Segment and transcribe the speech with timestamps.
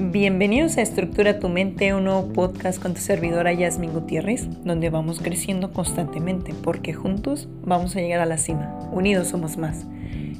[0.00, 5.18] Bienvenidos a Estructura tu Mente, un nuevo podcast con tu servidora Yasmin Gutiérrez, donde vamos
[5.18, 8.78] creciendo constantemente, porque juntos vamos a llegar a la cima.
[8.92, 9.86] Unidos somos más.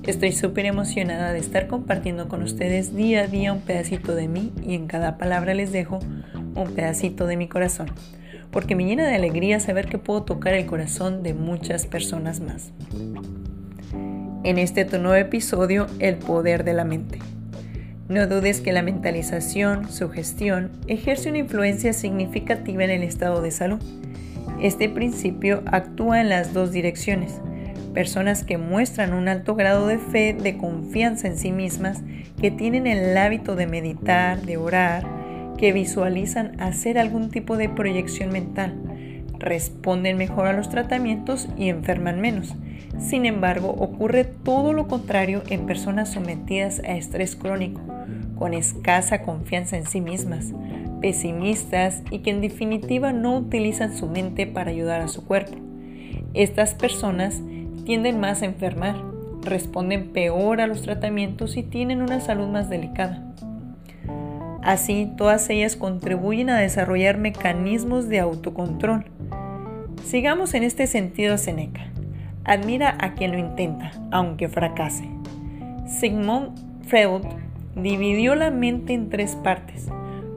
[0.07, 4.53] Estoy súper emocionada de estar compartiendo con ustedes día a día un pedacito de mí
[4.65, 5.99] y en cada palabra les dejo
[6.55, 7.91] un pedacito de mi corazón,
[8.53, 12.71] porque me llena de alegría saber que puedo tocar el corazón de muchas personas más.
[14.45, 17.19] En este tu nuevo episodio, El poder de la mente.
[18.09, 23.83] No dudes que la mentalización, sugestión, ejerce una influencia significativa en el estado de salud.
[24.63, 27.39] Este principio actúa en las dos direcciones.
[27.93, 32.01] Personas que muestran un alto grado de fe, de confianza en sí mismas,
[32.41, 35.05] que tienen el hábito de meditar, de orar,
[35.59, 38.75] que visualizan hacer algún tipo de proyección mental,
[39.39, 42.55] responden mejor a los tratamientos y enferman menos.
[42.99, 47.81] Sin embargo, ocurre todo lo contrario en personas sometidas a estrés crónico,
[48.37, 50.53] con escasa confianza en sí mismas,
[51.01, 55.57] pesimistas y que en definitiva no utilizan su mente para ayudar a su cuerpo.
[56.35, 57.41] Estas personas
[57.85, 58.97] tienden más a enfermar,
[59.43, 63.25] responden peor a los tratamientos y tienen una salud más delicada.
[64.63, 69.07] Así, todas ellas contribuyen a desarrollar mecanismos de autocontrol.
[70.05, 71.87] Sigamos en este sentido Seneca.
[72.45, 75.05] Admira a quien lo intenta, aunque fracase.
[75.87, 77.23] Sigmund Freud
[77.77, 79.89] dividió la mente en tres partes,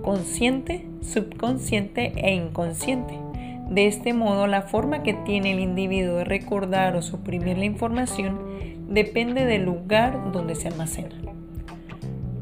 [0.02, 3.18] consciente, subconsciente e inconsciente.
[3.70, 8.40] De este modo, la forma que tiene el individuo de recordar o suprimir la información
[8.90, 11.16] depende del lugar donde se almacena.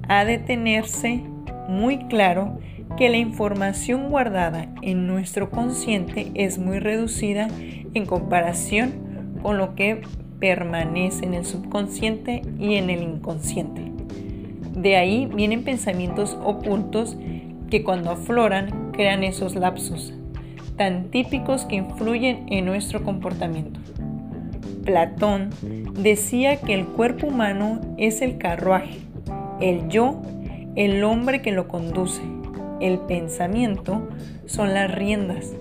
[0.08, 1.22] Ha de tenerse
[1.68, 2.58] muy claro
[2.98, 7.48] que la información guardada en nuestro consciente es muy reducida
[7.94, 8.94] en comparación
[9.42, 10.02] con lo que
[10.40, 13.92] permanece en el subconsciente y en el inconsciente.
[14.74, 17.18] De ahí vienen pensamientos ocultos
[17.70, 20.14] que cuando afloran crean esos lapsos,
[20.78, 23.80] tan típicos que influyen en nuestro comportamiento.
[24.86, 25.50] Platón
[26.02, 28.98] decía que el cuerpo humano es el carruaje,
[29.60, 30.22] el yo,
[30.76, 32.22] el hombre que lo conduce,
[32.80, 34.08] el pensamiento
[34.46, 35.54] son las riendas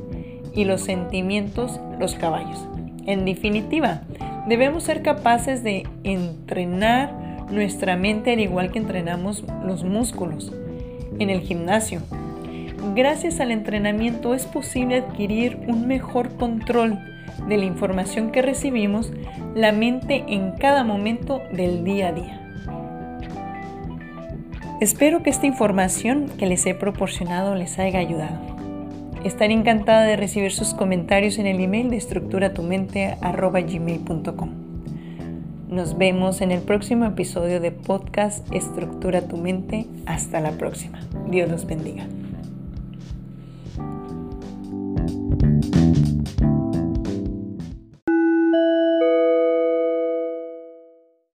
[0.54, 2.66] y los sentimientos los caballos.
[3.06, 4.02] En definitiva,
[4.48, 10.52] debemos ser capaces de entrenar nuestra mente al igual que entrenamos los músculos
[11.18, 12.00] en el gimnasio.
[12.94, 16.98] Gracias al entrenamiento es posible adquirir un mejor control
[17.48, 19.12] de la información que recibimos
[19.54, 22.47] la mente en cada momento del día a día.
[24.80, 28.38] Espero que esta información que les he proporcionado les haya ayudado.
[29.24, 34.50] Estaré encantada de recibir sus comentarios en el email de estructuratumente.gmail.com.
[35.68, 39.88] Nos vemos en el próximo episodio de podcast Estructura tu mente.
[40.06, 41.00] Hasta la próxima.
[41.28, 42.06] Dios los bendiga.